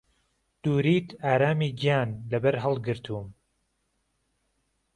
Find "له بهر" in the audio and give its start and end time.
2.31-2.55